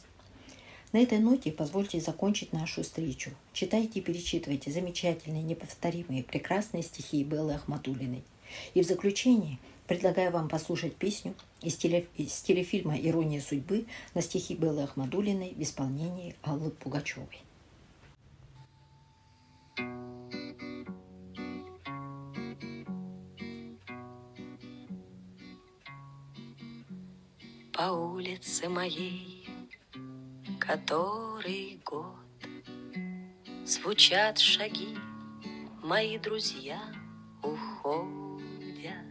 На 0.93 0.99
этой 0.99 1.19
ноте 1.19 1.51
позвольте 1.51 2.01
закончить 2.01 2.53
нашу 2.53 2.85
встречу. 2.85 3.33
Читайте 3.53 3.99
и 3.99 4.03
перечитывайте 4.03 4.71
замечательные, 4.71 5.43
неповторимые, 5.43 6.23
прекрасные 6.23 6.85
стихи 6.85 7.25
Беллы 7.25 7.55
Ахматулиной. 7.55 8.23
И 8.75 8.81
в 8.81 8.87
заключение 8.87 9.59
предлагаю 9.89 10.31
вам 10.31 10.49
послушать 10.49 10.95
песню 10.95 11.35
из, 11.61 11.75
теле, 11.77 12.07
из 12.17 12.41
телефильма 12.43 12.97
«Ирония 12.97 13.41
судьбы» 13.41 13.87
на 14.15 14.23
стихи 14.23 14.55
Беллы 14.55 14.85
Ахмадулиной 14.85 15.55
в 15.57 15.63
исполнении 15.63 16.37
Аллы 16.43 16.71
Пугачевой. 16.71 17.44
По 27.85 27.91
улице 27.91 28.69
моей, 28.71 29.47
который 30.59 31.83
год 31.85 32.17
Звучат 33.67 34.39
шаги, 34.39 34.97
мои 35.83 36.17
друзья 36.17 36.81
уходят. 37.43 39.05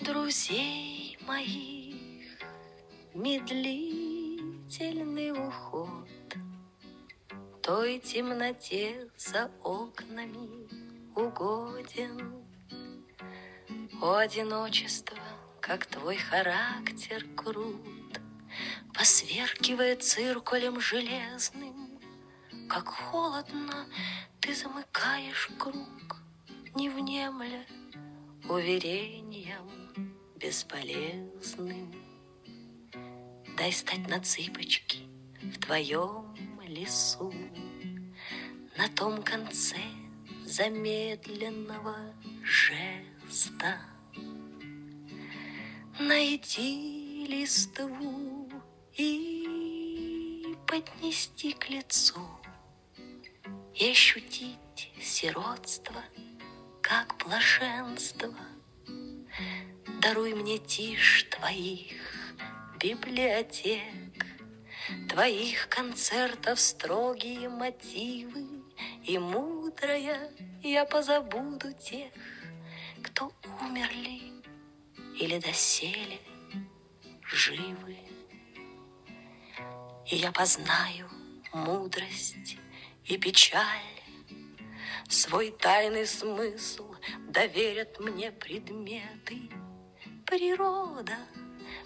Друзей 0.00 1.18
моих 1.26 2.38
медлительный 3.12 5.32
уход 5.32 6.08
Той 7.62 7.98
темноте 7.98 9.10
за 9.18 9.50
окнами 9.62 10.66
угоден. 11.14 12.46
О, 14.00 14.16
одиночество— 14.16 15.18
как 15.66 15.86
твой 15.86 16.16
характер 16.16 17.26
крут, 17.34 18.20
Посверкивая 18.94 19.96
циркулем 19.96 20.80
железным, 20.80 21.98
Как 22.68 22.86
холодно 22.88 23.86
ты 24.40 24.54
замыкаешь 24.54 25.50
круг, 25.58 26.22
Не 26.76 26.88
внемля 26.88 27.66
уверением 28.48 29.68
бесполезным. 30.36 31.92
Дай 33.58 33.72
стать 33.72 34.06
на 34.08 34.20
цыпочки 34.20 35.00
в 35.42 35.58
твоем 35.58 36.32
лесу, 36.62 37.34
На 38.76 38.88
том 38.88 39.20
конце 39.20 39.80
замедленного 40.44 42.14
жеста. 42.44 43.95
Найти 45.98 47.26
листву 47.26 48.50
и 48.98 50.54
поднести 50.66 51.54
к 51.54 51.70
лицу 51.70 52.20
И 53.74 53.92
ощутить 53.92 54.92
сиротство, 55.00 56.02
как 56.82 57.16
блаженство. 57.24 58.34
Даруй 60.02 60.34
мне 60.34 60.58
тишь 60.58 61.24
твоих 61.30 61.94
библиотек, 62.78 63.80
Твоих 65.08 65.66
концертов 65.70 66.60
строгие 66.60 67.48
мотивы, 67.48 68.44
И 69.02 69.16
мудрая 69.16 70.30
я 70.62 70.84
позабуду 70.84 71.72
тех, 71.72 72.12
Кто 73.02 73.32
умерли 73.62 74.35
или 75.18 75.38
доселе 75.38 76.18
живы. 77.22 77.96
И 80.06 80.16
я 80.16 80.30
познаю 80.32 81.08
мудрость 81.52 82.58
и 83.04 83.16
печаль, 83.16 83.96
Свой 85.08 85.52
тайный 85.52 86.06
смысл 86.06 86.94
доверят 87.28 88.00
мне 88.00 88.32
предметы. 88.32 89.48
Природа, 90.26 91.16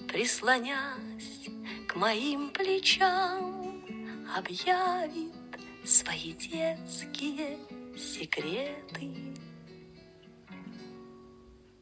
прислонясь 0.08 1.48
к 1.86 1.96
моим 1.96 2.50
плечам, 2.50 3.84
Объявит 4.34 5.34
свои 5.84 6.32
детские 6.32 7.58
секреты. 7.98 9.34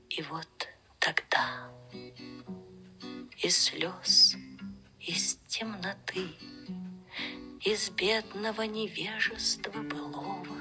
И 0.08 0.22
вот 0.22 0.67
тогда 1.08 1.70
из 3.38 3.56
слез, 3.56 4.36
из 5.00 5.38
темноты, 5.46 6.26
из 7.62 7.88
бедного 7.90 8.62
невежества 8.62 9.70
былого, 9.70 10.56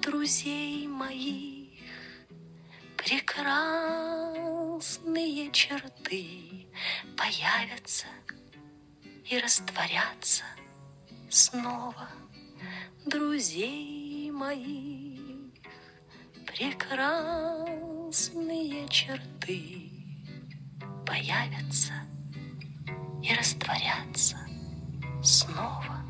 друзей 0.00 0.86
моих 0.86 1.82
прекрасные 2.96 3.50
черты 5.50 6.66
появятся 7.18 8.06
и 9.26 9.38
растворятся 9.38 10.44
снова. 11.28 12.08
Друзей 13.04 14.30
моих 14.30 15.52
прекрасных 16.46 17.81
ясные 18.12 18.86
черты 18.90 19.90
появятся 21.06 21.94
и 23.22 23.32
растворятся 23.34 24.36
снова. 25.22 26.01